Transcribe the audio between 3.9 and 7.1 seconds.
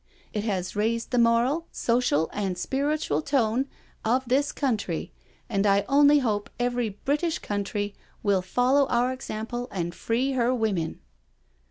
of this country, and I only hope every